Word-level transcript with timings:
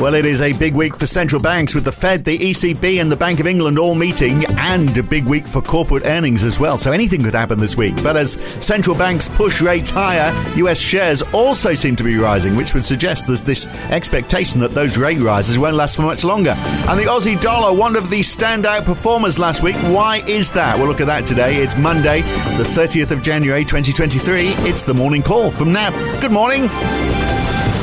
Well, 0.00 0.14
it 0.14 0.24
is 0.24 0.40
a 0.40 0.54
big 0.54 0.72
week 0.72 0.96
for 0.96 1.06
central 1.06 1.42
banks 1.42 1.74
with 1.74 1.84
the 1.84 1.92
Fed, 1.92 2.24
the 2.24 2.38
ECB, 2.38 3.02
and 3.02 3.12
the 3.12 3.18
Bank 3.18 3.38
of 3.38 3.46
England 3.46 3.78
all 3.78 3.94
meeting, 3.94 4.46
and 4.56 4.96
a 4.96 5.02
big 5.02 5.26
week 5.26 5.46
for 5.46 5.60
corporate 5.60 6.06
earnings 6.06 6.42
as 6.42 6.58
well. 6.58 6.78
So 6.78 6.90
anything 6.90 7.22
could 7.22 7.34
happen 7.34 7.58
this 7.58 7.76
week. 7.76 7.94
But 8.02 8.16
as 8.16 8.32
central 8.64 8.96
banks 8.96 9.28
push 9.28 9.60
rates 9.60 9.90
higher, 9.90 10.32
US 10.56 10.80
shares 10.80 11.20
also 11.34 11.74
seem 11.74 11.96
to 11.96 12.02
be 12.02 12.16
rising, 12.16 12.56
which 12.56 12.72
would 12.72 12.86
suggest 12.86 13.26
there's 13.26 13.42
this 13.42 13.66
expectation 13.90 14.58
that 14.60 14.72
those 14.72 14.96
rate 14.96 15.18
rises 15.18 15.58
won't 15.58 15.76
last 15.76 15.96
for 15.96 16.02
much 16.02 16.24
longer. 16.24 16.54
And 16.88 16.98
the 16.98 17.04
Aussie 17.04 17.38
dollar, 17.38 17.76
one 17.76 17.94
of 17.94 18.08
the 18.08 18.20
standout 18.20 18.86
performers 18.86 19.38
last 19.38 19.62
week. 19.62 19.76
Why 19.76 20.22
is 20.26 20.50
that? 20.52 20.78
We'll 20.78 20.88
look 20.88 21.02
at 21.02 21.08
that 21.08 21.26
today. 21.26 21.56
It's 21.56 21.76
Monday, 21.76 22.22
the 22.56 22.64
30th 22.64 23.10
of 23.10 23.20
January, 23.20 23.66
2023. 23.66 24.48
It's 24.66 24.82
the 24.82 24.94
morning 24.94 25.22
call 25.22 25.50
from 25.50 25.74
NAB. 25.74 25.92
Good 26.22 26.32
morning. 26.32 26.70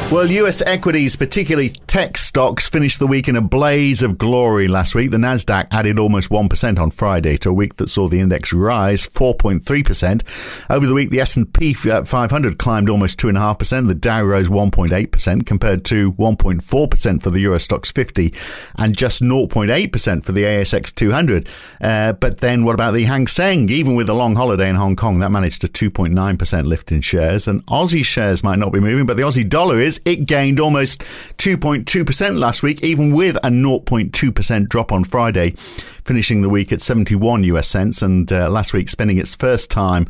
Well, 0.10 0.32
US 0.32 0.62
equities, 0.62 1.18
particularly 1.18 1.68
tech 1.68 2.18
stocks, 2.18 2.70
finished 2.70 3.00
the 3.00 3.08
week 3.08 3.28
in 3.28 3.36
a 3.36 3.42
blaze 3.42 4.02
of 4.02 4.18
glory 4.18 4.70
last 4.70 4.96
week. 4.96 5.12
The 5.12 5.18
Nasdaq 5.18 5.68
added 5.70 6.00
almost 6.00 6.30
1% 6.30 6.80
on 6.80 6.92
Friday 6.92 7.36
to 7.40 7.50
a 7.50 7.54
week 7.54 7.76
that 7.76 7.90
saw 7.90 8.08
the 8.08 8.22
index 8.22 8.54
rise 8.54 9.06
4.3%. 9.06 10.70
Over 10.74 10.86
the 10.86 10.94
week, 10.94 11.10
the 11.10 11.20
S&P 11.20 11.74
500 11.74 12.58
climbed 12.58 12.90
almost 12.90 13.20
2.5%. 13.20 13.88
The 13.88 13.96
Dow 13.96 14.24
rose 14.24 14.48
1.8% 14.48 15.46
compared 15.46 15.84
to 15.86 16.14
1.4% 16.14 17.22
for 17.22 17.30
the 17.30 17.40
Euro 17.42 17.58
Stoxx 17.58 17.92
50 17.92 18.34
and 18.78 18.96
just 18.96 19.22
0.8% 19.22 20.24
for 20.24 20.32
the 20.32 20.44
ASX 20.44 20.96
200. 20.96 21.50
Uh, 21.82 22.14
but 22.14 22.38
then 22.38 22.64
what 22.64 22.76
about 22.76 22.94
the 22.94 23.04
Hang 23.04 23.28
Seng? 23.28 23.68
Even 23.68 23.96
with 23.96 24.08
a 24.08 24.14
long 24.14 24.36
holiday 24.36 24.70
in 24.70 24.78
Hong 24.78 24.96
Kong, 24.96 25.20
that 25.20 25.32
managed 25.32 25.66
a 25.66 25.68
2.9% 25.68 26.66
lift 26.66 26.94
in 26.94 27.02
shares. 27.02 27.46
And 27.46 27.66
Aussie 27.66 28.06
shares 28.06 28.42
might 28.42 28.60
not 28.60 28.72
be 28.72 28.80
moving, 28.80 29.06
but 29.06 29.18
the 29.18 29.24
Aussie 29.24 29.48
dollar 29.48 29.82
is 29.82 29.97
it 30.06 30.26
gained 30.26 30.60
almost 30.60 31.02
2.2% 31.38 32.38
last 32.38 32.64
week, 32.64 32.84
even 32.84 33.14
with 33.14 33.36
a 33.38 33.50
0.2% 33.50 34.70
drop 34.70 34.92
on 34.92 35.04
Friday, 35.04 35.52
finishing 35.52 36.42
the 36.42 36.50
week 36.50 36.72
at 36.72 36.82
71 36.82 37.44
US 37.46 37.68
cents 37.68 38.02
and 38.02 38.32
uh, 38.32 38.50
last 38.50 38.74
week 38.74 38.90
spending 38.90 39.18
its 39.18 39.36
first 39.36 39.70
time 39.72 40.08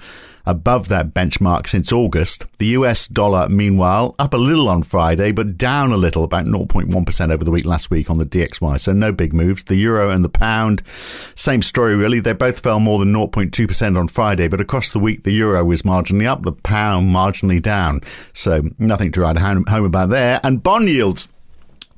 above 0.48 0.88
that 0.88 1.14
benchmark 1.14 1.68
since 1.68 1.92
August. 1.92 2.46
The 2.58 2.68
US 2.68 3.08
dollar, 3.08 3.50
meanwhile, 3.50 4.16
up 4.18 4.34
a 4.34 4.38
little 4.38 4.70
on 4.70 4.82
Friday, 4.82 5.32
but 5.32 5.58
down 5.58 5.92
a 5.92 5.98
little, 5.98 6.24
about 6.24 6.46
0.1% 6.46 7.32
over 7.32 7.44
the 7.44 7.52
week 7.52 7.66
last 7.66 7.92
week 7.92 8.10
on 8.10 8.18
the 8.18 8.26
DXY. 8.26 8.80
So 8.80 8.94
no 8.94 9.12
big 9.12 9.34
moves. 9.34 9.66
The 9.66 9.76
euro 9.76 10.10
and 10.10 10.24
the 10.24 10.30
pound, 10.30 10.82
same 11.36 11.62
story 11.62 11.96
really. 11.96 12.20
They 12.20 12.34
both 12.34 12.62
fell 12.62 12.80
more 12.80 13.00
than 13.00 13.14
0.2% 13.14 13.98
on 13.98 14.08
Friday, 14.08 14.48
but 14.48 14.62
across 14.62 14.92
the 14.92 15.00
week, 15.00 15.24
the 15.24 15.32
euro 15.32 15.64
was 15.66 15.82
marginally 15.82 16.26
up, 16.26 16.44
the 16.44 16.54
pound 16.54 17.14
marginally 17.14 17.62
down. 17.62 18.02
So 18.34 18.64
nothing 18.80 19.12
to 19.12 19.22
write 19.22 19.38
home 19.38 19.66
about 19.68 20.10
there. 20.10 20.40
And 20.44 20.64
bond 20.64 20.88
yields 20.88 21.28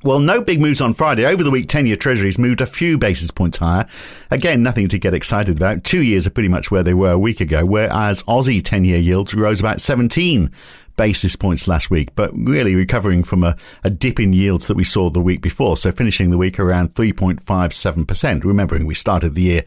well, 0.02 0.18
no 0.18 0.40
big 0.40 0.60
moves 0.60 0.80
on 0.80 0.94
Friday. 0.94 1.26
Over 1.26 1.42
the 1.42 1.50
week, 1.50 1.68
10 1.68 1.86
year 1.86 1.96
treasuries 1.96 2.38
moved 2.38 2.60
a 2.60 2.66
few 2.66 2.96
basis 2.96 3.30
points 3.30 3.58
higher. 3.58 3.86
Again, 4.30 4.62
nothing 4.62 4.88
to 4.88 4.98
get 4.98 5.14
excited 5.14 5.56
about. 5.56 5.84
Two 5.84 6.02
years 6.02 6.26
are 6.26 6.30
pretty 6.30 6.48
much 6.48 6.70
where 6.70 6.82
they 6.82 6.94
were 6.94 7.10
a 7.10 7.18
week 7.18 7.40
ago, 7.40 7.64
whereas 7.64 8.22
Aussie 8.24 8.64
10 8.64 8.84
year 8.84 8.98
yields 8.98 9.34
rose 9.34 9.60
about 9.60 9.80
17 9.80 10.50
basis 10.96 11.34
points 11.34 11.66
last 11.66 11.90
week, 11.90 12.14
but 12.14 12.30
really 12.34 12.74
recovering 12.74 13.22
from 13.22 13.42
a, 13.42 13.56
a 13.84 13.88
dip 13.88 14.20
in 14.20 14.34
yields 14.34 14.66
that 14.66 14.76
we 14.76 14.84
saw 14.84 15.08
the 15.08 15.20
week 15.20 15.40
before. 15.40 15.76
So 15.76 15.90
finishing 15.90 16.30
the 16.30 16.36
week 16.36 16.58
around 16.58 16.94
3.57%. 16.94 18.44
Remembering 18.44 18.86
we 18.86 18.94
started 18.94 19.34
the 19.34 19.42
year 19.42 19.62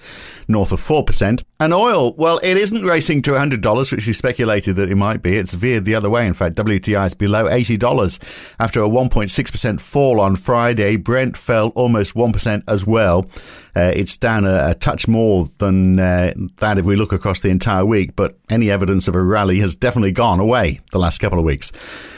north 0.48 0.72
of 0.72 0.80
4%. 0.80 1.44
And 1.64 1.74
oil, 1.74 2.14
well, 2.16 2.42
it 2.44 2.58
isn't 2.58 2.84
racing 2.84 3.22
to 3.22 3.32
$100, 3.32 3.92
which 3.94 4.06
we 4.06 4.12
speculated 4.12 4.76
that 4.76 4.90
it 4.90 4.98
might 4.98 5.22
be. 5.22 5.38
It's 5.38 5.54
veered 5.54 5.86
the 5.86 5.96
other 5.96 6.10
way. 6.10 6.28
In 6.28 6.34
fact, 6.34 6.58
WTI 6.58 7.06
is 7.06 7.14
below 7.14 7.46
$80 7.46 8.56
after 8.60 8.84
a 8.84 8.90
1.6% 8.90 9.80
fall 9.80 10.20
on 10.20 10.36
Friday. 10.36 10.98
Brent 10.98 11.38
fell 11.38 11.70
almost 11.70 12.16
1% 12.16 12.64
as 12.68 12.86
well. 12.86 13.26
Uh, 13.78 13.94
it's 13.96 14.18
down 14.18 14.44
a, 14.44 14.72
a, 14.72 14.76
touch 14.76 15.08
more 15.08 15.46
than 15.60 16.00
uh, 16.00 16.34
that 16.58 16.78
if 16.78 16.86
we 16.86 16.98
look 16.98 17.14
across 17.14 17.40
the 17.40 17.50
entire 17.50 17.86
week, 17.86 18.14
but 18.18 18.38
any 18.50 18.70
evidence 18.70 19.08
of 19.08 19.16
a 19.16 19.24
rally 19.24 19.60
has 19.60 19.74
definitely 19.74 20.12
gone 20.12 20.42
away 20.42 20.82
the 20.92 21.00
last 21.00 21.20
couple 21.20 21.40
of 21.40 21.46
weeks. 21.46 21.72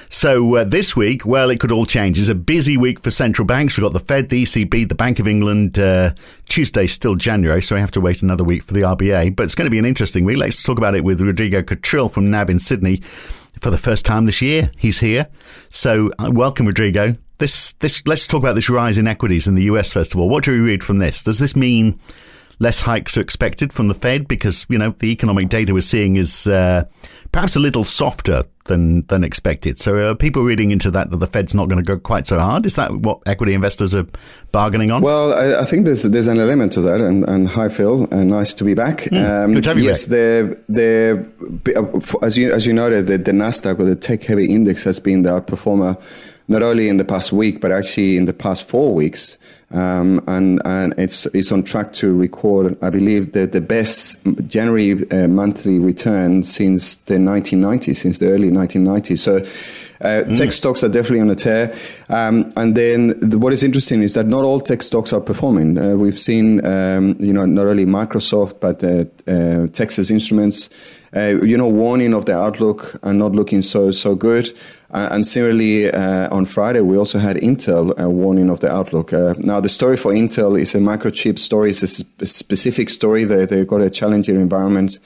So 0.09 0.55
uh, 0.55 0.63
this 0.63 0.95
week, 0.95 1.25
well, 1.25 1.49
it 1.49 1.59
could 1.59 1.71
all 1.71 1.85
change. 1.85 2.19
It's 2.19 2.29
a 2.29 2.35
busy 2.35 2.77
week 2.77 2.99
for 2.99 3.11
central 3.11 3.45
banks. 3.45 3.77
We've 3.77 3.83
got 3.83 3.93
the 3.93 3.99
Fed, 3.99 4.29
the 4.29 4.43
ECB, 4.43 4.87
the 4.87 4.95
Bank 4.95 5.19
of 5.19 5.27
England. 5.27 5.77
Uh, 5.79 6.13
Tuesday's 6.47 6.93
still 6.93 7.15
January, 7.15 7.61
so 7.61 7.75
we 7.75 7.81
have 7.81 7.91
to 7.91 8.01
wait 8.01 8.21
another 8.21 8.43
week 8.43 8.63
for 8.63 8.73
the 8.73 8.81
RBA. 8.81 9.35
But 9.35 9.43
it's 9.43 9.55
going 9.55 9.65
to 9.65 9.71
be 9.71 9.79
an 9.79 9.85
interesting 9.85 10.25
week. 10.25 10.37
Let's 10.37 10.63
talk 10.63 10.77
about 10.77 10.95
it 10.95 11.03
with 11.03 11.21
Rodrigo 11.21 11.61
Catril 11.61 12.09
from 12.09 12.29
NAB 12.29 12.49
in 12.49 12.59
Sydney 12.59 12.97
for 13.59 13.69
the 13.69 13.77
first 13.77 14.05
time 14.05 14.25
this 14.25 14.41
year. 14.41 14.69
He's 14.77 14.99
here. 14.99 15.27
So 15.69 16.11
uh, 16.19 16.29
welcome, 16.31 16.65
Rodrigo. 16.67 17.15
This, 17.37 17.73
this, 17.73 18.05
let's 18.07 18.27
talk 18.27 18.41
about 18.41 18.55
this 18.55 18.69
rise 18.69 18.97
in 18.97 19.07
equities 19.07 19.47
in 19.47 19.55
the 19.55 19.63
US 19.63 19.91
first 19.91 20.13
of 20.13 20.19
all. 20.19 20.29
What 20.29 20.45
do 20.45 20.51
we 20.51 20.59
read 20.59 20.83
from 20.83 20.99
this? 20.99 21.21
Does 21.21 21.39
this 21.39 21.55
mean 21.55 21.99
less 22.59 22.81
hikes 22.81 23.17
are 23.17 23.21
expected 23.21 23.73
from 23.73 23.87
the 23.87 23.93
Fed 23.93 24.27
because 24.27 24.65
you 24.69 24.77
know 24.77 24.91
the 24.99 25.11
economic 25.11 25.49
data 25.49 25.73
we're 25.73 25.81
seeing 25.81 26.15
is 26.15 26.47
uh, 26.47 26.85
perhaps 27.31 27.55
a 27.55 27.59
little 27.59 27.83
softer 27.83 28.43
than 28.65 29.05
than 29.07 29.23
expected. 29.23 29.77
So 29.79 30.09
are 30.09 30.15
people 30.15 30.43
reading 30.43 30.71
into 30.71 30.91
that 30.91 31.11
that 31.11 31.17
the 31.17 31.27
Fed's 31.27 31.53
not 31.53 31.69
going 31.69 31.83
to 31.83 31.87
go 31.87 31.97
quite 31.97 32.27
so 32.27 32.39
hard? 32.39 32.65
Is 32.65 32.75
that 32.75 32.91
what 32.91 33.21
equity 33.25 33.53
investors 33.53 33.93
are 33.93 34.05
bargaining 34.51 34.91
on? 34.91 35.01
Well, 35.01 35.33
I, 35.33 35.61
I 35.61 35.65
think 35.65 35.85
there's 35.85 36.03
there's 36.03 36.27
an 36.27 36.39
element 36.39 36.73
to 36.73 36.81
that. 36.81 37.01
And, 37.01 37.27
and 37.27 37.47
hi 37.47 37.69
Phil, 37.69 38.07
and 38.11 38.29
nice 38.29 38.53
to 38.55 38.63
be 38.63 38.73
back. 38.73 39.01
Mm, 39.01 39.43
um, 39.43 39.53
good 39.53 39.63
to 39.63 39.69
have 39.69 39.77
you 39.79 39.85
yes, 39.85 40.05
the 40.05 40.61
the 40.69 41.29
as 42.21 42.37
you 42.37 42.51
as 42.53 42.65
you 42.65 42.73
noted, 42.73 43.07
the, 43.07 43.17
the 43.17 43.31
Nasdaq 43.31 43.79
or 43.79 43.85
the 43.85 43.95
tech 43.95 44.23
heavy 44.23 44.53
index 44.53 44.83
has 44.83 44.99
been 44.99 45.23
the 45.23 45.29
outperformer 45.29 46.01
not 46.47 46.63
only 46.63 46.89
in 46.89 46.97
the 46.97 47.05
past 47.05 47.31
week 47.31 47.61
but 47.61 47.71
actually 47.71 48.17
in 48.17 48.25
the 48.25 48.33
past 48.33 48.67
four 48.67 48.93
weeks. 48.93 49.37
Um, 49.71 50.23
and 50.27 50.61
and 50.63 50.93
it's 50.97 51.25
it's 51.27 51.51
on 51.51 51.63
track 51.63 51.91
to 51.93 52.15
record, 52.15 52.77
I 52.83 52.89
believe, 52.91 53.33
the 53.33 53.47
the 53.47 53.61
best 53.61 54.19
January 54.47 55.09
uh, 55.09 55.27
monthly 55.27 55.79
return 55.79 56.43
since 56.43 56.95
the 56.95 57.15
1990s, 57.15 57.95
since 57.95 58.19
the 58.19 58.27
early 58.27 58.49
1990s. 58.49 59.19
So. 59.19 59.43
Uh, 60.01 60.23
mm. 60.23 60.37
Tech 60.37 60.51
stocks 60.51 60.83
are 60.83 60.89
definitely 60.89 61.21
on 61.21 61.29
a 61.29 61.35
tear. 61.35 61.73
Um, 62.09 62.51
and 62.57 62.75
then 62.75 63.17
the, 63.21 63.39
what 63.39 63.53
is 63.53 63.63
interesting 63.63 64.03
is 64.03 64.13
that 64.13 64.25
not 64.25 64.43
all 64.43 64.59
tech 64.59 64.83
stocks 64.83 65.13
are 65.13 65.21
performing. 65.21 65.77
Uh, 65.77 65.95
we've 65.95 66.19
seen, 66.19 66.63
um, 66.65 67.15
you 67.17 67.31
know, 67.31 67.45
not 67.45 67.65
only 67.65 67.85
Microsoft, 67.85 68.59
but 68.59 68.83
uh, 68.83 69.05
uh 69.31 69.67
Texas 69.67 70.11
Instruments, 70.11 70.69
uh, 71.15 71.41
you 71.41 71.55
know, 71.55 71.69
warning 71.69 72.13
of 72.13 72.25
the 72.25 72.37
outlook 72.37 72.99
and 73.03 73.17
not 73.17 73.31
looking 73.31 73.61
so 73.61 73.91
so 73.91 74.15
good. 74.15 74.51
Uh, 74.95 75.09
and 75.11 75.27
similarly, 75.27 75.91
uh, 75.91 76.33
on 76.33 76.45
Friday, 76.45 76.79
we 76.79 76.97
also 76.97 77.19
had 77.19 77.35
Intel 77.35 77.91
uh, 78.01 78.09
warning 78.09 78.49
of 78.49 78.61
the 78.61 78.71
outlook. 78.71 79.11
Now, 79.11 79.59
the 79.59 79.67
story 79.67 79.97
for 79.97 80.13
Intel 80.13 80.57
is 80.57 80.73
a 80.73 80.77
microchip 80.77 81.37
story. 81.37 81.71
It's 81.71 81.83
a, 81.83 81.87
sp- 81.91 82.23
specific 82.23 82.89
story. 82.89 83.25
They, 83.25 83.45
they've 83.45 83.67
got 83.67 83.81
a 83.81 83.89
challenging 83.89 84.37
environment 84.39 84.99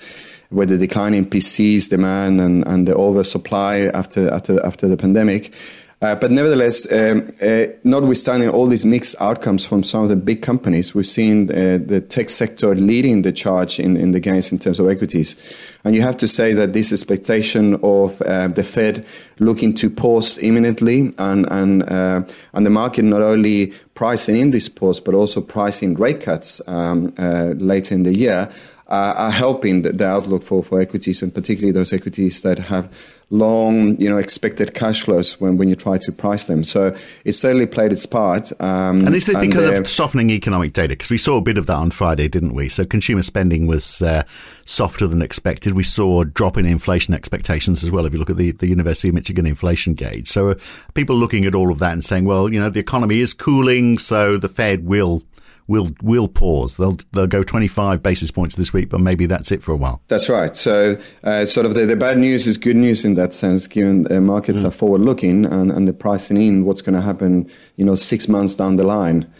with 0.51 0.69
the 0.69 0.77
decline 0.77 1.15
in 1.15 1.25
PCs 1.25 1.89
demand 1.89 2.39
and, 2.39 2.67
and 2.67 2.87
the 2.87 2.93
oversupply 2.93 3.89
after, 3.95 4.31
after, 4.31 4.63
after 4.63 4.87
the 4.87 4.95
pandemic. 4.95 5.55
Uh, 6.01 6.15
but 6.15 6.31
nevertheless, 6.31 6.89
um, 6.93 7.29
uh, 7.41 7.65
notwithstanding 7.83 8.47
all 8.47 8.67
these 8.67 8.85
mixed 8.85 9.17
outcomes 9.19 9.65
from 9.65 9.83
some 9.83 10.01
of 10.01 10.07
the 10.07 10.15
big 10.15 10.41
companies, 10.41 10.95
we've 10.95 11.05
seen 11.05 11.51
uh, 11.51 11.77
the 11.85 11.99
tech 11.99 12.29
sector 12.29 12.73
leading 12.73 13.23
the 13.23 13.33
charge 13.33 13.81
in, 13.81 13.97
in 13.97 14.11
the 14.11 14.19
gains 14.21 14.49
in 14.49 14.59
terms 14.59 14.79
of 14.79 14.87
equities. 14.87 15.35
And 15.83 15.93
you 15.93 16.01
have 16.01 16.15
to 16.17 16.27
say 16.27 16.53
that 16.53 16.71
this 16.71 16.93
expectation 16.93 17.75
of 17.83 18.21
uh, 18.21 18.47
the 18.47 18.63
Fed 18.63 19.05
looking 19.39 19.73
to 19.73 19.89
pause 19.89 20.37
imminently 20.37 21.11
and, 21.17 21.45
and, 21.51 21.83
uh, 21.83 22.23
and 22.53 22.65
the 22.65 22.69
market 22.69 23.03
not 23.03 23.21
only 23.21 23.73
pricing 23.93 24.37
in 24.37 24.51
this 24.51 24.69
pause, 24.69 25.01
but 25.01 25.13
also 25.13 25.41
pricing 25.41 25.95
rate 25.95 26.21
cuts 26.21 26.61
um, 26.67 27.13
uh, 27.17 27.47
later 27.57 27.93
in 27.93 28.03
the 28.03 28.13
year 28.13 28.49
uh, 28.89 29.13
are 29.15 29.31
helping 29.31 29.83
the, 29.83 29.93
the, 29.93 30.05
outlook 30.05 30.43
for, 30.43 30.63
for 30.63 30.81
equities 30.81 31.21
and 31.21 31.33
particularly 31.33 31.71
those 31.71 31.93
equities 31.93 32.41
that 32.41 32.57
have 32.57 32.91
long, 33.29 33.95
you 34.01 34.09
know, 34.09 34.17
expected 34.17 34.73
cash 34.73 35.03
flows 35.03 35.39
when, 35.39 35.57
when 35.57 35.69
you 35.69 35.75
try 35.75 35.99
to 35.99 36.11
price 36.11 36.45
them. 36.45 36.63
So 36.63 36.95
it 37.23 37.33
certainly 37.33 37.67
played 37.67 37.93
its 37.93 38.07
part. 38.07 38.51
Um, 38.59 39.05
and 39.05 39.13
is 39.13 39.29
it 39.29 39.39
because 39.39 39.67
of 39.67 39.87
softening 39.87 40.31
economic 40.31 40.73
data? 40.73 40.89
Because 40.89 41.11
we 41.11 41.19
saw 41.19 41.37
a 41.37 41.41
bit 41.41 41.59
of 41.59 41.67
that 41.67 41.75
on 41.75 41.91
Friday, 41.91 42.27
didn't 42.27 42.55
we? 42.55 42.67
So 42.67 42.83
consumer 42.83 43.21
spending 43.21 43.67
was 43.67 44.01
uh, 44.01 44.23
softer 44.65 45.05
than 45.05 45.21
expected. 45.21 45.73
We 45.73 45.83
saw 45.83 46.21
a 46.21 46.25
drop 46.25 46.57
in 46.57 46.65
inflation 46.65 47.13
expectations 47.13 47.83
as 47.83 47.91
well. 47.91 48.07
If 48.07 48.13
you 48.13 48.19
look 48.19 48.31
at 48.31 48.37
the, 48.37 48.51
the 48.51 48.67
University 48.67 49.09
of 49.09 49.15
Michigan 49.15 49.45
inflation 49.45 49.93
gauge, 49.93 50.27
so 50.27 50.49
uh, 50.49 50.55
people 50.95 51.15
looking 51.15 51.45
at 51.45 51.53
all 51.53 51.71
of 51.71 51.77
that 51.77 51.93
and 51.93 52.03
saying, 52.03 52.25
well, 52.25 52.51
you 52.51 52.59
know, 52.59 52.69
the 52.69 52.79
economy 52.79 53.19
is 53.19 53.35
cooling, 53.35 53.99
so 53.99 54.37
the 54.37 54.49
Fed 54.49 54.85
will 54.85 55.21
will 55.69 55.89
will 56.01 56.27
pause. 56.27 56.75
They'll 56.75 56.97
they'll 57.13 57.27
go 57.27 57.43
25 57.43 58.03
basis 58.03 58.31
points 58.31 58.55
this 58.55 58.73
week, 58.73 58.89
but 58.89 58.99
maybe 58.99 59.27
that's 59.27 59.51
it 59.51 59.63
for 59.63 59.71
a 59.71 59.77
while. 59.77 60.01
That's 60.09 60.27
right. 60.27 60.55
So 60.55 60.97
uh, 61.23 61.45
sort 61.45 61.65
of 61.65 61.75
the, 61.75 61.85
the 61.85 61.95
bad 61.95 62.17
news 62.17 62.47
is 62.47 62.57
good 62.57 62.75
news 62.75 63.05
in 63.05 63.13
that 63.13 63.31
sense, 63.31 63.67
given 63.67 64.11
uh, 64.11 64.19
markets 64.19 64.59
mm. 64.59 64.65
are 64.65 64.71
forward 64.71 65.01
looking 65.01 65.45
and, 65.45 65.71
and 65.71 65.87
they're 65.87 65.93
pricing 65.93 66.37
in 66.41 66.65
what's 66.65 66.81
going 66.81 66.95
to 66.95 67.01
happen, 67.01 67.49
you 67.77 67.85
know, 67.85 67.95
six 67.95 68.27
months 68.27 68.55
down 68.55 68.75
the 68.75 68.83
line. 68.83 69.31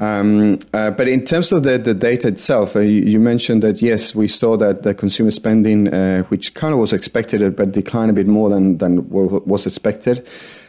Um, 0.00 0.60
uh, 0.74 0.92
but 0.92 1.08
in 1.08 1.24
terms 1.24 1.50
of 1.50 1.64
the, 1.64 1.76
the 1.76 1.94
data 1.94 2.28
itself, 2.28 2.76
uh, 2.76 2.80
you, 2.80 3.02
you, 3.02 3.18
mentioned 3.18 3.64
that 3.64 3.82
yes, 3.82 4.14
we 4.14 4.28
saw 4.28 4.56
that 4.56 4.84
the 4.84 4.94
consumer 4.94 5.32
spending, 5.32 5.92
uh, 5.92 6.22
which 6.24 6.54
kind 6.54 6.72
of 6.72 6.78
was 6.78 6.92
expected, 6.92 7.56
but 7.56 7.72
declined 7.72 8.10
a 8.10 8.14
bit 8.14 8.28
more 8.28 8.48
than, 8.48 8.78
than 8.78 9.08
was 9.08 9.66
expected. 9.66 10.24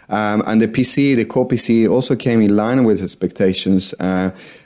Um, 0.10 0.42
and 0.48 0.60
the 0.60 0.68
PC, 0.68 1.16
the 1.16 1.26
core 1.26 1.48
PC, 1.48 1.88
also 1.88 2.16
came 2.16 2.42
in 2.42 2.56
line 2.56 2.84
with 2.84 3.04
expectations. 3.04 3.94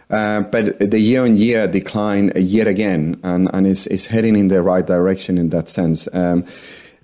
Uh, 0.10 0.42
but 0.42 0.80
the 0.80 1.00
year-on-year 1.00 1.68
decline 1.68 2.32
yet 2.36 2.68
again, 2.68 3.20
and, 3.24 3.50
and 3.54 3.66
is, 3.66 3.88
is 3.88 4.06
heading 4.08 4.36
in 4.36 4.48
the 4.48 4.62
right 4.62 4.86
direction 4.86 5.38
in 5.38 5.50
that 5.50 5.70
sense. 5.70 6.08
Um, 6.14 6.46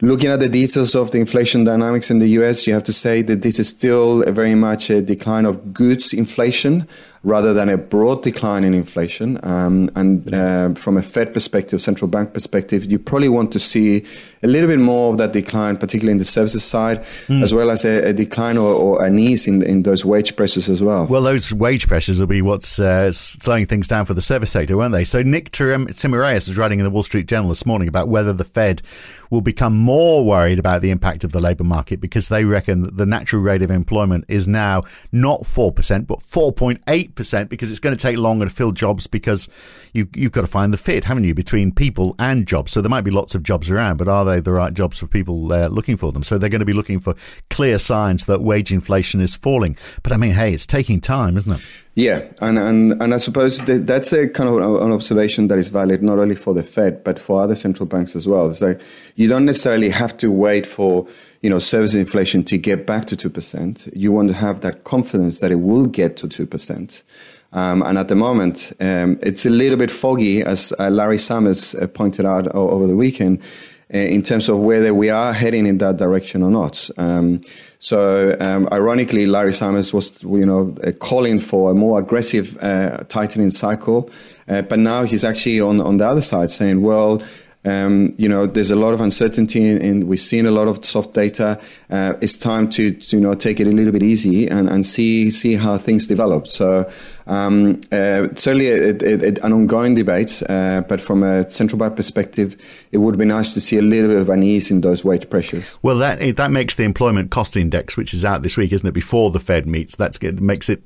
Looking 0.02 0.30
at 0.30 0.40
the 0.40 0.48
details 0.48 0.96
of 0.96 1.12
the 1.12 1.18
inflation 1.18 1.66
dynamics 1.66 2.10
in 2.10 2.20
the 2.20 2.28
US, 2.40 2.66
you 2.66 2.74
have 2.74 2.86
to 2.86 2.94
say 2.94 3.22
that 3.24 3.42
this 3.42 3.60
is 3.60 3.68
still 3.68 4.24
very 4.32 4.56
much 4.56 4.90
a 4.90 5.02
decline 5.02 5.46
of 5.46 5.74
goods 5.74 6.14
inflation 6.14 6.88
rather 7.24 7.54
than 7.54 7.70
a 7.70 7.78
broad 7.78 8.24
decline 8.24 8.64
in 8.64 8.74
inflation. 8.74 9.44
Um, 9.44 9.90
and 9.96 10.34
uh, 10.34 10.74
from 10.76 10.98
a 10.98 11.02
Fed 11.02 11.34
perspective, 11.34 11.82
central 11.82 12.08
bank 12.08 12.34
perspective, 12.34 12.90
you 12.90 12.98
probably 12.98 13.30
want 13.30 13.52
to 13.54 13.60
see 13.60 14.06
a 14.42 14.48
little 14.48 14.70
bit 14.70 14.80
more 14.80 15.12
of 15.12 15.18
that 15.18 15.34
decline, 15.34 15.76
particularly 15.76 16.14
in 16.14 16.18
the 16.18 16.26
services 16.26 16.64
side, 16.64 17.02
mm. 17.28 17.44
as 17.44 17.54
well 17.54 17.70
as 17.70 17.84
a, 17.84 18.10
a 18.10 18.14
decline 18.14 18.58
or, 18.58 18.74
or, 18.74 19.06
an 19.06 19.20
ease 19.20 19.48
in, 19.48 19.62
in 19.64 19.84
those 19.84 20.06
wage 20.06 20.36
pressures 20.36 20.70
as 20.70 20.82
well. 20.82 21.06
Well, 21.08 21.22
those 21.22 21.54
wage 21.54 21.88
pressures 21.88 22.20
will 22.20 22.28
be 22.28 22.42
what's 22.42 22.80
uh, 22.80 23.12
slowing 23.12 23.66
things 23.66 23.88
down 23.88 24.06
for 24.06 24.14
the 24.14 24.22
service 24.22 24.52
sector, 24.52 24.78
won't 24.78 24.94
they? 24.94 25.04
So 25.04 25.22
Nick 25.22 25.52
Timiraos 25.52 26.48
is 26.48 26.58
writing 26.58 26.80
in 26.80 26.86
the 26.86 26.92
Wall 26.92 27.04
Street 27.04 27.28
Journal 27.28 27.50
this 27.50 27.66
morning 27.66 27.88
about 27.88 28.08
whether 28.08 28.32
the 28.32 28.44
Fed 28.46 28.82
will 29.30 29.42
become 29.42 29.78
more 29.78 30.26
worried 30.26 30.58
about 30.58 30.82
the 30.82 30.90
impact 30.90 31.24
of 31.24 31.32
the 31.32 31.40
labour 31.40 31.64
market 31.64 32.02
because 32.02 32.30
they 32.30 32.46
reckon 32.46 32.84
that 32.84 32.98
the 32.98 33.06
natural 33.06 33.42
rate 33.42 33.62
of 33.62 33.70
employment 33.70 34.26
is 34.28 34.48
now 34.48 34.84
not 35.12 35.42
4%, 35.42 36.08
but 36.08 36.20
4.8% 36.20 37.09
because 37.16 37.72
it's 37.72 37.80
going 37.80 37.96
to 37.96 38.02
take 38.02 38.18
longer 38.18 38.46
to 38.46 38.52
fill 38.52 38.72
jobs 38.72 39.08
because 39.08 39.50
you, 39.94 40.08
you've 40.16 40.32
got 40.32 40.42
to 40.42 40.48
find 40.48 40.74
the 40.74 40.78
fit, 40.78 41.04
haven't 41.06 41.24
you, 41.24 41.34
between 41.34 41.72
people 41.72 42.16
and 42.20 42.48
jobs. 42.48 42.72
So 42.72 42.82
there 42.82 42.90
might 42.90 43.04
be 43.04 43.12
lots 43.12 43.36
of 43.36 43.44
jobs 43.44 43.70
around, 43.70 43.98
but 43.98 44.08
are 44.08 44.26
they 44.26 44.40
the 44.40 44.52
right 44.52 44.74
jobs 44.74 45.00
for 45.00 45.08
people 45.08 45.52
uh, 45.52 45.68
looking 45.68 45.98
for 45.98 46.12
them? 46.12 46.24
So 46.24 46.38
they're 46.38 46.50
going 46.50 46.60
to 46.60 46.66
be 46.66 46.74
looking 46.74 47.00
for 47.00 47.16
clear 47.50 47.80
signs 47.80 48.26
that 48.26 48.42
wage 48.42 48.72
inflation 48.72 49.22
is 49.22 49.36
falling. 49.36 49.78
But 50.04 50.14
I 50.14 50.18
mean, 50.18 50.34
hey, 50.34 50.54
it's 50.54 50.66
taking 50.66 51.02
time, 51.02 51.38
isn't 51.38 51.54
it? 51.54 51.62
Yeah, 51.96 52.26
and, 52.40 52.58
and, 52.58 53.02
and 53.02 53.14
I 53.14 53.18
suppose 53.18 53.60
that's 53.66 54.14
a 54.14 54.30
kind 54.30 54.50
of 54.50 54.82
an 54.82 54.92
observation 54.94 55.50
that 55.50 55.60
is 55.60 55.68
valid 55.68 56.02
not 56.02 56.18
only 56.18 56.36
for 56.36 56.54
the 56.54 56.64
Fed 56.64 57.04
but 57.04 57.20
for 57.20 57.44
other 57.44 57.56
central 57.56 57.88
banks 57.88 58.16
as 58.16 58.26
well. 58.26 58.54
So 58.54 58.78
you 59.16 59.28
don't 59.28 59.46
necessarily 59.46 59.90
have 59.90 60.18
to 60.20 60.32
wait 60.32 60.66
for 60.66 61.08
you 61.42 61.50
know 61.50 61.60
service 61.60 61.94
inflation 61.94 62.44
to 62.44 62.58
get 62.58 62.86
back 62.86 63.08
to 63.08 63.16
two 63.16 63.30
percent. 63.30 63.88
You 63.94 64.12
want 64.12 64.30
to 64.30 64.34
have 64.36 64.62
that 64.62 64.84
confidence 64.84 65.40
that 65.40 65.52
it 65.52 65.60
will 65.60 65.86
get 65.86 66.18
to 66.18 66.28
two 66.28 66.46
percent. 66.46 67.04
Um, 67.52 67.82
and 67.82 67.98
at 67.98 68.10
the 68.10 68.16
moment, 68.16 68.74
um, 68.80 69.18
it's 69.24 69.46
a 69.46 69.50
little 69.50 69.78
bit 69.78 69.90
foggy, 69.90 70.44
as 70.44 70.72
uh, 70.80 70.90
Larry 70.90 71.18
Summers 71.18 71.74
uh, 71.74 71.88
pointed 71.88 72.26
out 72.26 72.48
over 72.56 72.86
the 72.86 72.96
weekend. 72.96 73.42
Uh, 73.92 73.98
in 73.98 74.22
terms 74.22 74.48
of 74.50 74.60
whether 74.60 74.94
we 74.94 75.10
are 75.10 75.34
heading 75.34 75.66
in 75.66 75.80
that 75.80 75.98
direction 75.98 76.44
or 76.44 76.52
not. 76.52 76.92
Um, 77.00 77.42
so, 77.80 78.38
um, 78.40 78.70
ironically, 78.72 79.26
Larry 79.26 79.52
Summers 79.52 79.92
was, 79.92 80.22
you 80.22 80.46
know, 80.46 80.76
uh, 80.84 80.92
calling 80.92 81.40
for 81.40 81.72
a 81.72 81.74
more 81.74 81.98
aggressive 81.98 82.56
uh, 82.62 82.98
tightening 83.06 83.50
cycle, 83.50 84.12
uh, 84.48 84.62
but 84.62 84.78
now 84.78 85.06
he's 85.06 85.24
actually 85.24 85.60
on 85.60 85.82
on 85.82 85.98
the 85.98 86.08
other 86.08 86.22
side 86.22 86.52
saying, 86.52 86.84
well. 86.84 87.24
Um, 87.66 88.16
you 88.18 88.30
know, 88.30 88.46
there's 88.46 88.72
a 88.72 88.76
lot 88.76 88.94
of 88.94 89.02
uncertainty, 89.02 89.70
and 89.70 90.06
we've 90.06 90.20
seen 90.20 90.46
a 90.46 90.52
lot 90.52 90.68
of 90.68 90.86
soft 90.86 91.14
data. 91.14 91.60
Uh, 91.90 92.14
it's 92.22 92.38
time 92.38 92.70
to, 92.70 92.92
to, 92.92 93.18
you 93.18 93.22
know, 93.22 93.36
take 93.36 93.60
it 93.60 93.68
a 93.68 93.72
little 93.72 93.92
bit 93.92 94.04
easy 94.04 94.48
and, 94.48 94.70
and 94.70 94.86
see 94.86 95.30
see 95.30 95.56
how 95.56 95.78
things 95.78 96.08
develop. 96.08 96.48
So, 96.48 96.90
um, 97.30 97.80
uh, 97.92 98.28
certainly 98.36 98.70
a, 98.70 98.90
a, 98.90 99.30
a, 99.30 99.46
an 99.46 99.54
ongoing 99.54 99.94
debate, 99.94 100.42
uh, 100.50 100.82
but 100.82 101.00
from 101.00 101.22
a 101.22 101.50
central 101.50 101.78
bank 101.78 101.96
perspective, 101.96 102.56
it 102.92 102.98
would 102.98 103.18
be 103.18 103.26
nice 103.26 103.54
to 103.54 103.62
see 103.62 103.78
a 103.78 103.84
little 103.84 104.10
bit 104.10 104.18
of 104.18 104.30
an 104.30 104.42
ease 104.42 104.72
in 104.72 104.82
those 104.82 105.06
wage 105.06 105.30
pressures. 105.30 105.78
Well, 105.84 105.98
that 106.00 106.36
that 106.38 106.52
makes 106.52 106.76
the 106.76 106.84
employment 106.84 107.30
cost 107.30 107.56
index, 107.56 107.96
which 107.96 108.16
is 108.16 108.26
out 108.26 108.42
this 108.42 108.58
week, 108.58 108.72
isn't 108.72 108.88
it? 108.88 108.94
Before 108.94 109.30
the 109.30 109.40
Fed 109.40 109.68
meets, 109.68 109.96
that 109.98 110.20
makes 110.42 110.70
it 110.70 110.82